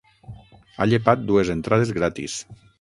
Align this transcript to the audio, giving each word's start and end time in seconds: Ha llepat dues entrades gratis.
Ha 0.79 0.87
llepat 0.93 1.23
dues 1.29 1.53
entrades 1.57 1.95
gratis. 2.01 2.43